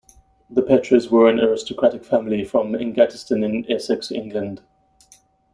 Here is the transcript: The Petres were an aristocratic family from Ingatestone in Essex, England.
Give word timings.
The 0.49 0.63
Petres 0.63 1.11
were 1.11 1.29
an 1.29 1.39
aristocratic 1.39 2.03
family 2.03 2.43
from 2.43 2.73
Ingatestone 2.73 3.45
in 3.45 3.71
Essex, 3.71 4.11
England. 4.11 4.63